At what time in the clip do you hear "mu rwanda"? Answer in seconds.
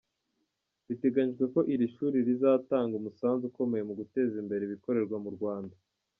5.25-5.75